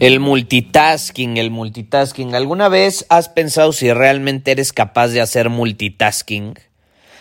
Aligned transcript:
El 0.00 0.18
multitasking, 0.18 1.36
el 1.36 1.50
multitasking. 1.50 2.34
¿Alguna 2.34 2.68
vez 2.68 3.06
has 3.08 3.28
pensado 3.28 3.72
si 3.72 3.92
realmente 3.92 4.50
eres 4.50 4.72
capaz 4.72 5.08
de 5.08 5.20
hacer 5.20 5.50
multitasking? 5.50 6.58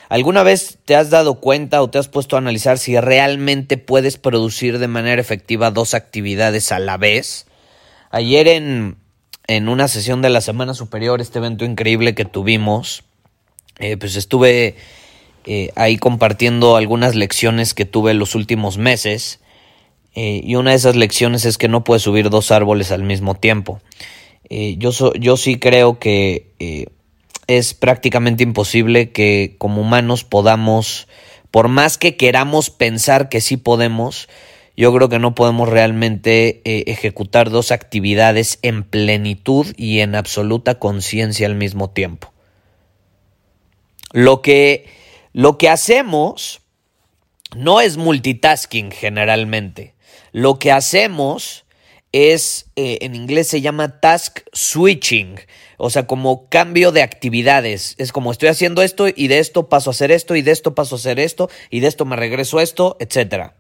¿Alguna 0.10 0.44
vez 0.44 0.80
te 0.84 0.96
has 0.96 1.12
dado 1.12 1.36
cuenta 1.36 1.82
o 1.84 1.90
te 1.90 2.00
has 2.00 2.08
puesto 2.08 2.36
a 2.36 2.40
analizar 2.40 2.80
si 2.80 3.00
realmente 3.00 3.78
puedes 3.78 4.18
producir 4.18 4.80
de 4.80 4.88
manera 4.88 5.22
efectiva 5.22 5.70
dos 5.72 5.94
actividades 5.94 6.72
a 6.72 6.80
la 6.80 6.98
vez? 6.98 7.46
Ayer 8.10 8.48
en, 8.48 8.98
en 9.48 9.70
una 9.70 9.88
sesión 9.88 10.22
de 10.24 10.30
la 10.30 10.42
Semana 10.42 10.74
Superior, 10.74 11.22
este 11.22 11.40
evento 11.40 11.66
increíble 11.66 12.16
que 12.16 12.26
tuvimos, 12.26 13.04
eh, 13.80 13.98
pues 13.98 14.16
estuve 14.16 14.76
eh, 15.46 15.70
ahí 15.76 15.98
compartiendo 15.98 16.76
algunas 16.76 17.14
lecciones 17.16 17.74
que 17.74 17.86
tuve 17.86 18.14
los 18.16 18.34
últimos 18.34 18.78
meses 18.78 19.40
eh, 20.16 20.42
y 20.44 20.56
una 20.56 20.72
de 20.72 20.76
esas 20.76 20.96
lecciones 20.96 21.46
es 21.46 21.58
que 21.58 21.68
no 21.68 21.84
puedes 21.84 22.04
subir 22.04 22.30
dos 22.30 22.52
árboles 22.52 22.92
al 22.92 23.04
mismo 23.04 23.36
tiempo. 23.36 23.82
Eh, 24.50 24.76
yo, 24.78 24.92
yo 25.14 25.38
sí 25.38 25.58
creo 25.58 26.00
que 26.00 26.52
eh, 26.60 26.88
es 27.48 27.74
prácticamente 27.74 28.44
imposible 28.44 29.12
que 29.12 29.56
como 29.58 29.82
humanos 29.82 30.24
podamos, 30.24 31.08
por 31.52 31.68
más 31.68 31.98
que 31.98 32.16
queramos 32.16 32.70
pensar 32.70 33.30
que 33.30 33.42
sí 33.42 33.58
podemos, 33.58 34.30
yo 34.76 34.94
creo 34.94 35.10
que 35.10 35.20
no 35.20 35.36
podemos 35.36 35.70
realmente 35.70 36.62
ejecutar 36.90 37.52
dos 37.52 37.72
actividades 37.72 38.58
en 38.64 38.84
plenitud 38.84 39.68
y 39.78 40.00
en 40.00 40.16
absoluta 40.16 40.80
conciencia 40.80 41.46
al 41.46 41.54
mismo 41.54 41.92
tiempo. 41.92 42.34
Lo 44.14 44.42
que, 44.42 44.88
lo 45.32 45.60
que 45.60 45.70
hacemos 45.70 46.62
no 47.56 47.82
es 47.82 47.98
multitasking 47.98 48.92
generalmente. 48.92 49.93
Lo 50.34 50.58
que 50.58 50.72
hacemos 50.72 51.64
es, 52.12 52.66
eh, 52.76 52.98
en 53.02 53.16
inglés 53.16 53.48
se 53.48 53.62
llama 53.62 54.00
task 54.00 54.40
switching, 54.52 55.40
o 55.78 55.92
sea, 55.92 56.08
como 56.08 56.50
cambio 56.50 56.92
de 56.92 57.04
actividades. 57.04 57.94
Es 58.00 58.12
como 58.12 58.32
estoy 58.32 58.50
haciendo 58.50 58.82
esto 58.82 59.08
y 59.08 59.28
de 59.28 59.38
esto 59.38 59.70
paso 59.70 59.92
a 59.92 59.94
hacer 59.94 60.12
esto 60.12 60.36
y 60.36 60.42
de 60.42 60.52
esto 60.52 60.74
paso 60.74 60.96
a 60.96 60.98
hacer 60.98 61.20
esto 61.20 61.50
y 61.70 61.80
de 61.80 61.88
esto 61.88 62.06
me 62.06 62.16
regreso 62.16 62.58
a 62.58 62.64
esto, 62.64 62.98
etc. 63.00 63.52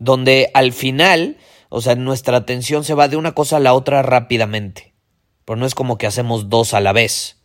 Donde 0.00 0.50
al 0.52 0.72
final, 0.72 1.36
o 1.68 1.80
sea, 1.80 1.94
nuestra 1.94 2.38
atención 2.38 2.82
se 2.82 2.94
va 2.94 3.06
de 3.06 3.16
una 3.16 3.32
cosa 3.32 3.58
a 3.58 3.60
la 3.60 3.72
otra 3.74 4.02
rápidamente. 4.02 4.94
Pero 5.44 5.56
no 5.56 5.66
es 5.66 5.76
como 5.76 5.96
que 5.96 6.08
hacemos 6.08 6.48
dos 6.48 6.74
a 6.74 6.80
la 6.80 6.92
vez. 6.92 7.36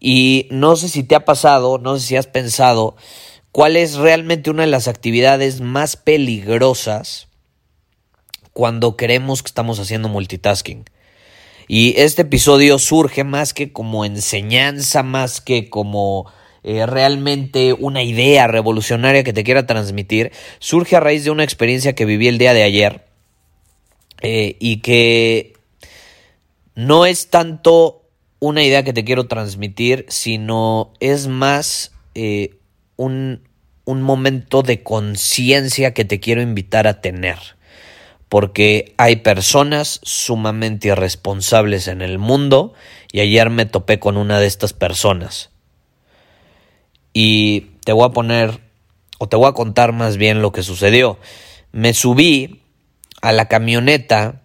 Y 0.00 0.48
no 0.50 0.74
sé 0.76 0.88
si 0.88 1.02
te 1.02 1.14
ha 1.14 1.26
pasado, 1.26 1.76
no 1.76 1.98
sé 1.98 2.06
si 2.06 2.16
has 2.16 2.28
pensado 2.28 2.96
cuál 3.52 3.76
es 3.76 3.96
realmente 3.96 4.50
una 4.50 4.62
de 4.62 4.70
las 4.70 4.88
actividades 4.88 5.60
más 5.60 5.96
peligrosas 5.96 7.28
cuando 8.52 8.96
creemos 8.96 9.42
que 9.42 9.48
estamos 9.48 9.78
haciendo 9.78 10.08
multitasking. 10.08 10.84
Y 11.68 11.94
este 11.98 12.22
episodio 12.22 12.78
surge 12.78 13.24
más 13.24 13.52
que 13.52 13.72
como 13.72 14.04
enseñanza, 14.04 15.02
más 15.02 15.40
que 15.40 15.68
como 15.68 16.26
eh, 16.64 16.86
realmente 16.86 17.72
una 17.72 18.02
idea 18.02 18.46
revolucionaria 18.46 19.22
que 19.22 19.32
te 19.32 19.44
quiera 19.44 19.66
transmitir, 19.66 20.32
surge 20.58 20.96
a 20.96 21.00
raíz 21.00 21.24
de 21.24 21.30
una 21.30 21.44
experiencia 21.44 21.94
que 21.94 22.04
viví 22.04 22.26
el 22.26 22.38
día 22.38 22.54
de 22.54 22.62
ayer 22.62 23.04
eh, 24.22 24.56
y 24.58 24.78
que 24.78 25.52
no 26.74 27.06
es 27.06 27.28
tanto 27.28 28.02
una 28.40 28.62
idea 28.62 28.82
que 28.82 28.92
te 28.92 29.04
quiero 29.04 29.28
transmitir, 29.28 30.06
sino 30.08 30.92
es 31.00 31.26
más 31.26 31.92
eh, 32.14 32.57
un, 32.98 33.48
un 33.86 34.02
momento 34.02 34.60
de 34.60 34.82
conciencia 34.82 35.94
que 35.94 36.04
te 36.04 36.20
quiero 36.20 36.42
invitar 36.42 36.86
a 36.86 37.00
tener. 37.00 37.38
Porque 38.28 38.92
hay 38.98 39.16
personas 39.16 40.00
sumamente 40.02 40.88
irresponsables 40.88 41.88
en 41.88 42.02
el 42.02 42.18
mundo 42.18 42.74
y 43.10 43.20
ayer 43.20 43.48
me 43.48 43.64
topé 43.64 43.98
con 43.98 44.18
una 44.18 44.38
de 44.38 44.46
estas 44.46 44.74
personas. 44.74 45.48
Y 47.14 47.70
te 47.84 47.92
voy 47.92 48.04
a 48.04 48.12
poner, 48.12 48.60
o 49.18 49.28
te 49.30 49.36
voy 49.36 49.48
a 49.48 49.54
contar 49.54 49.94
más 49.94 50.18
bien 50.18 50.42
lo 50.42 50.52
que 50.52 50.62
sucedió. 50.62 51.18
Me 51.72 51.94
subí 51.94 52.60
a 53.22 53.32
la 53.32 53.48
camioneta 53.48 54.42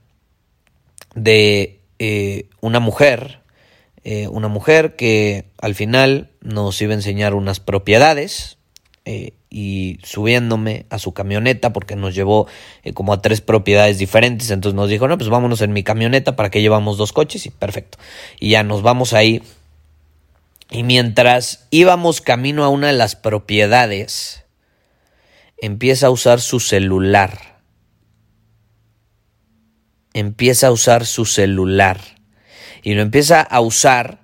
de 1.16 1.81
eh, 2.00 2.47
una 2.62 2.80
mujer 2.80 3.43
eh, 4.06 4.28
una 4.28 4.50
mujer 4.50 4.97
que 4.97 5.46
al 5.62 5.75
final 5.75 6.30
nos 6.41 6.81
iba 6.81 6.91
a 6.91 6.96
enseñar 6.96 7.34
unas 7.34 7.62
propiedades 7.62 8.58
eh, 9.06 9.31
y 9.50 10.00
subiéndome 10.03 10.86
a 10.90 11.00
su 11.00 11.14
camioneta 11.14 11.72
porque 11.72 11.96
nos 11.96 12.14
llevó 12.14 12.47
eh, 12.84 12.91
como 12.91 13.14
a 13.14 13.22
tres 13.22 13.40
propiedades 13.40 13.97
diferentes 13.97 14.52
entonces 14.52 14.75
nos 14.75 14.90
dijo 14.90 15.08
no 15.08 15.18
pues 15.18 15.30
vámonos 15.30 15.62
en 15.62 15.72
mi 15.72 15.84
camioneta 15.84 16.36
para 16.36 16.50
que 16.50 16.62
llevamos 16.62 16.97
dos 16.97 17.14
coches 17.14 17.46
y 17.46 17.50
perfecto. 17.50 17.97
Y 18.41 18.50
ya 18.50 18.64
nos 18.64 18.81
vamos 18.81 19.14
ahí. 19.14 19.41
Y 20.70 20.84
mientras 20.84 21.68
íbamos 21.70 22.20
camino 22.20 22.66
a 22.66 22.70
una 22.70 22.88
de 22.88 22.94
las 22.94 23.16
propiedades 23.16 24.44
empieza 25.62 26.08
a 26.08 26.09
usar 26.09 26.41
su 26.41 26.59
celular. 26.59 27.62
Empieza 30.14 30.68
a 30.68 30.72
usar 30.72 31.06
su 31.06 31.25
celular 31.25 32.00
y 32.84 32.94
lo 32.94 33.02
empieza 33.02 33.42
a 33.42 33.62
usar 33.62 34.20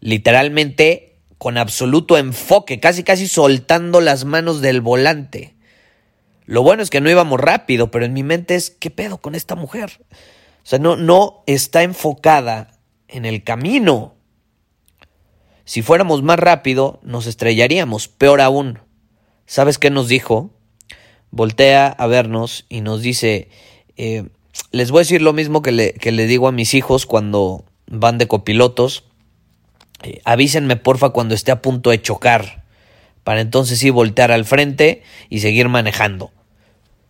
literalmente 0.00 1.16
con 1.38 1.56
absoluto 1.56 2.18
enfoque, 2.18 2.80
casi 2.80 3.02
casi 3.02 3.26
soltando 3.26 4.00
las 4.02 4.26
manos 4.26 4.60
del 4.60 4.82
volante. 4.82 5.54
Lo 6.44 6.62
bueno 6.62 6.82
es 6.82 6.90
que 6.90 7.00
no 7.00 7.10
íbamos 7.10 7.40
rápido, 7.40 7.90
pero 7.90 8.04
en 8.04 8.12
mi 8.12 8.22
mente 8.22 8.54
es, 8.54 8.70
¿qué 8.70 8.90
pedo 8.90 9.18
con 9.18 9.34
esta 9.34 9.54
mujer? 9.54 10.04
O 10.62 10.66
sea, 10.66 10.78
no, 10.78 10.96
no 10.96 11.42
está 11.46 11.82
enfocada 11.82 12.78
en 13.08 13.24
el 13.24 13.42
camino. 13.42 14.14
Si 15.64 15.80
fuéramos 15.80 16.22
más 16.22 16.38
rápido, 16.38 17.00
nos 17.02 17.26
estrellaríamos. 17.26 18.08
Peor 18.08 18.40
aún, 18.40 18.80
¿sabes 19.46 19.78
qué 19.78 19.88
nos 19.88 20.08
dijo? 20.08 20.50
Voltea 21.30 21.86
a 21.86 22.06
vernos 22.06 22.66
y 22.68 22.82
nos 22.82 23.00
dice, 23.00 23.48
eh, 23.96 24.24
les 24.72 24.90
voy 24.90 24.98
a 24.98 25.02
decir 25.02 25.22
lo 25.22 25.32
mismo 25.32 25.62
que 25.62 25.72
le, 25.72 25.92
que 25.94 26.12
le 26.12 26.26
digo 26.26 26.48
a 26.48 26.52
mis 26.52 26.74
hijos 26.74 27.06
cuando 27.06 27.64
van 27.90 28.16
de 28.18 28.28
copilotos, 28.28 29.04
eh, 30.02 30.22
avísenme 30.24 30.76
porfa 30.76 31.10
cuando 31.10 31.34
esté 31.34 31.50
a 31.50 31.60
punto 31.60 31.90
de 31.90 32.00
chocar, 32.00 32.64
para 33.24 33.42
entonces 33.42 33.78
sí 33.78 33.90
voltear 33.90 34.32
al 34.32 34.46
frente 34.46 35.02
y 35.28 35.40
seguir 35.40 35.68
manejando. 35.68 36.32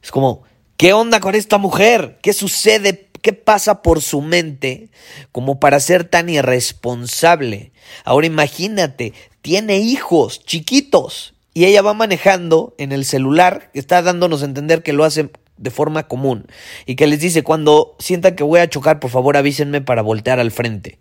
Es 0.03 0.11
como, 0.11 0.43
¿qué 0.77 0.93
onda 0.93 1.21
con 1.21 1.35
esta 1.35 1.59
mujer? 1.59 2.19
¿Qué 2.23 2.33
sucede? 2.33 3.09
¿Qué 3.23 3.33
pasa 3.35 3.83
por 3.83 4.01
su 4.01 4.23
mente 4.23 4.89
como 5.31 5.61
para 5.61 5.79
ser 5.79 6.05
tan 6.05 6.29
irresponsable? 6.29 7.73
Ahora 8.05 8.27
imagínate, 8.27 9.13
tiene 9.43 9.79
hijos 9.79 10.45
chiquitos 10.45 11.35
y 11.53 11.67
ella 11.67 11.83
va 11.83 11.93
manejando 11.93 12.75
en 12.79 12.93
el 12.93 13.05
celular, 13.05 13.71
está 13.75 14.01
dándonos 14.03 14.43
a 14.43 14.47
entender 14.47 14.83
que 14.83 14.95
lo 14.95 15.05
hace 15.05 15.31
de 15.61 15.71
forma 15.71 16.09
común 16.09 16.47
y 16.87 16.97
que 16.97 17.07
les 17.07 17.21
dice 17.21 17.45
cuando 17.45 17.95
sientan 18.01 18.35
que 18.35 18.43
voy 18.43 18.59
a 18.59 18.69
chocar, 18.69 18.99
por 18.99 19.11
favor 19.11 19.37
avísenme 19.37 19.81
para 19.81 20.03
voltear 20.03 20.41
al 20.41 20.51
frente. 20.51 20.99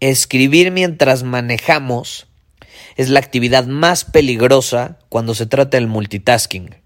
Escribir 0.00 0.70
mientras 0.70 1.22
manejamos 1.22 2.28
es 2.96 3.10
la 3.10 3.20
actividad 3.20 3.66
más 3.66 4.04
peligrosa 4.04 4.98
cuando 5.08 5.34
se 5.34 5.46
trata 5.46 5.76
del 5.76 5.88
multitasking. 5.88 6.76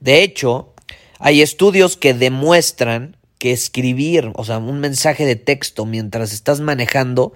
De 0.00 0.22
hecho, 0.22 0.74
Hay 1.18 1.42
estudios 1.42 1.96
que 1.96 2.14
demuestran 2.14 3.16
que 3.38 3.52
escribir, 3.52 4.32
o 4.34 4.44
sea, 4.44 4.58
un 4.58 4.80
mensaje 4.80 5.24
de 5.24 5.36
texto 5.36 5.84
mientras 5.84 6.32
estás 6.32 6.60
manejando 6.60 7.32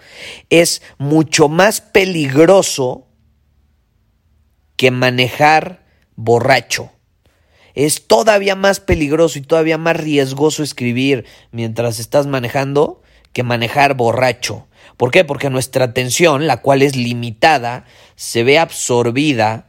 es 0.51 0.83
mucho 0.99 1.49
más 1.49 1.81
peligroso 1.81 3.07
que 4.77 4.91
manejar 4.91 5.85
borracho. 6.17 6.91
Es 7.75 8.07
todavía 8.07 8.55
más 8.55 8.81
peligroso 8.81 9.39
y 9.39 9.43
todavía 9.43 9.79
más 9.79 9.97
riesgoso 9.97 10.63
escribir 10.63 11.25
mientras 11.51 11.99
estás 11.99 12.27
manejando 12.27 13.03
que 13.33 13.43
manejar 13.43 13.95
borracho. 13.95 14.67
¿Por 14.97 15.11
qué? 15.11 15.25
Porque 15.25 15.51
nuestra 15.51 15.87
atención, 15.87 16.47
la 16.47 16.59
cual 16.61 16.83
es 16.83 16.97
limitada, 16.97 17.87
se 18.15 18.45
ve 18.45 18.59
absorbida 18.59 19.69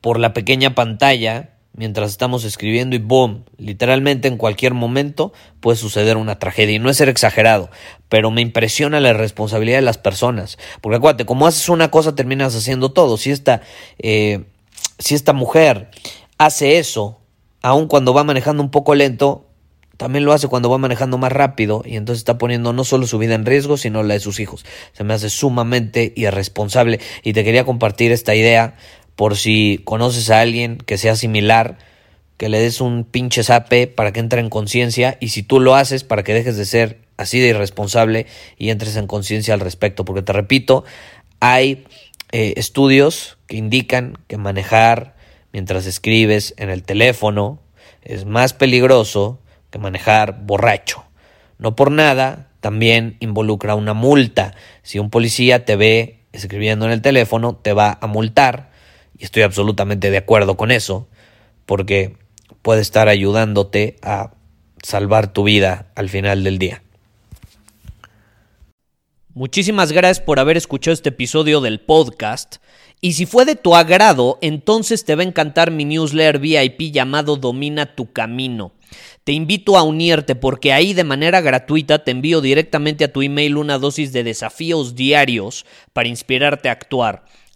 por 0.00 0.20
la 0.20 0.34
pequeña 0.34 0.74
pantalla 0.74 1.57
mientras 1.78 2.10
estamos 2.10 2.44
escribiendo 2.44 2.96
y 2.96 2.98
boom, 2.98 3.44
literalmente 3.56 4.26
en 4.26 4.36
cualquier 4.36 4.74
momento 4.74 5.32
puede 5.60 5.78
suceder 5.78 6.16
una 6.16 6.38
tragedia. 6.38 6.74
Y 6.74 6.78
no 6.80 6.90
es 6.90 6.96
ser 6.96 7.08
exagerado, 7.08 7.70
pero 8.08 8.32
me 8.32 8.42
impresiona 8.42 8.98
la 9.00 9.12
responsabilidad 9.12 9.78
de 9.78 9.82
las 9.82 9.96
personas. 9.96 10.58
Porque 10.80 10.96
acuérdate, 10.96 11.24
como 11.24 11.46
haces 11.46 11.68
una 11.68 11.90
cosa, 11.90 12.16
terminas 12.16 12.56
haciendo 12.56 12.90
todo. 12.90 13.16
Si 13.16 13.30
esta, 13.30 13.62
eh, 14.00 14.44
si 14.98 15.14
esta 15.14 15.32
mujer 15.32 15.90
hace 16.36 16.78
eso, 16.78 17.20
aun 17.62 17.86
cuando 17.86 18.12
va 18.12 18.24
manejando 18.24 18.62
un 18.62 18.70
poco 18.70 18.96
lento, 18.96 19.46
también 19.98 20.24
lo 20.24 20.32
hace 20.32 20.46
cuando 20.46 20.70
va 20.70 20.78
manejando 20.78 21.18
más 21.18 21.32
rápido 21.32 21.82
y 21.84 21.96
entonces 21.96 22.20
está 22.20 22.38
poniendo 22.38 22.72
no 22.72 22.84
solo 22.84 23.06
su 23.06 23.18
vida 23.18 23.34
en 23.34 23.44
riesgo, 23.44 23.76
sino 23.76 24.04
la 24.04 24.14
de 24.14 24.20
sus 24.20 24.38
hijos. 24.38 24.64
Se 24.92 25.02
me 25.02 25.12
hace 25.12 25.28
sumamente 25.28 26.12
irresponsable 26.16 27.00
y 27.24 27.32
te 27.32 27.42
quería 27.42 27.64
compartir 27.64 28.12
esta 28.12 28.36
idea 28.36 28.76
por 29.18 29.36
si 29.36 29.80
conoces 29.84 30.30
a 30.30 30.40
alguien 30.40 30.78
que 30.78 30.96
sea 30.96 31.16
similar, 31.16 31.76
que 32.36 32.48
le 32.48 32.60
des 32.60 32.80
un 32.80 33.02
pinche 33.02 33.42
zape 33.42 33.88
para 33.88 34.12
que 34.12 34.20
entre 34.20 34.40
en 34.40 34.48
conciencia 34.48 35.18
y 35.18 35.30
si 35.30 35.42
tú 35.42 35.58
lo 35.58 35.74
haces 35.74 36.04
para 36.04 36.22
que 36.22 36.32
dejes 36.32 36.56
de 36.56 36.64
ser 36.64 37.00
así 37.16 37.40
de 37.40 37.48
irresponsable 37.48 38.26
y 38.58 38.70
entres 38.70 38.94
en 38.94 39.08
conciencia 39.08 39.54
al 39.54 39.58
respecto. 39.58 40.04
Porque 40.04 40.22
te 40.22 40.32
repito, 40.32 40.84
hay 41.40 41.84
eh, 42.30 42.54
estudios 42.58 43.38
que 43.48 43.56
indican 43.56 44.16
que 44.28 44.36
manejar 44.36 45.16
mientras 45.52 45.86
escribes 45.86 46.54
en 46.56 46.70
el 46.70 46.84
teléfono 46.84 47.58
es 48.02 48.24
más 48.24 48.52
peligroso 48.52 49.40
que 49.70 49.80
manejar 49.80 50.44
borracho. 50.44 51.02
No 51.58 51.74
por 51.74 51.90
nada, 51.90 52.50
también 52.60 53.16
involucra 53.18 53.74
una 53.74 53.94
multa. 53.94 54.54
Si 54.84 55.00
un 55.00 55.10
policía 55.10 55.64
te 55.64 55.74
ve 55.74 56.20
escribiendo 56.30 56.86
en 56.86 56.92
el 56.92 57.02
teléfono, 57.02 57.56
te 57.56 57.72
va 57.72 57.98
a 58.00 58.06
multar 58.06 58.67
y 59.18 59.24
estoy 59.24 59.42
absolutamente 59.42 60.10
de 60.10 60.18
acuerdo 60.18 60.56
con 60.56 60.70
eso, 60.70 61.08
porque 61.66 62.16
puede 62.62 62.80
estar 62.80 63.08
ayudándote 63.08 63.96
a 64.02 64.32
salvar 64.82 65.32
tu 65.32 65.44
vida 65.44 65.90
al 65.94 66.08
final 66.08 66.44
del 66.44 66.58
día. 66.58 66.82
Muchísimas 69.34 69.92
gracias 69.92 70.20
por 70.24 70.40
haber 70.40 70.56
escuchado 70.56 70.94
este 70.94 71.10
episodio 71.10 71.60
del 71.60 71.80
podcast. 71.80 72.56
Y 73.00 73.12
si 73.12 73.24
fue 73.26 73.44
de 73.44 73.54
tu 73.54 73.76
agrado, 73.76 74.38
entonces 74.40 75.04
te 75.04 75.14
va 75.14 75.22
a 75.22 75.26
encantar 75.26 75.70
mi 75.70 75.84
newsletter 75.84 76.40
VIP 76.40 76.92
llamado 76.92 77.36
Domina 77.36 77.94
tu 77.94 78.12
Camino. 78.12 78.72
Te 79.22 79.32
invito 79.32 79.76
a 79.76 79.82
unirte 79.82 80.34
porque 80.34 80.72
ahí 80.72 80.94
de 80.94 81.04
manera 81.04 81.40
gratuita 81.40 82.02
te 82.02 82.10
envío 82.10 82.40
directamente 82.40 83.04
a 83.04 83.12
tu 83.12 83.22
email 83.22 83.56
una 83.56 83.78
dosis 83.78 84.12
de 84.12 84.24
desafíos 84.24 84.96
diarios 84.96 85.66
para 85.92 86.08
inspirarte 86.08 86.68
a 86.68 86.72
actuar. 86.72 87.24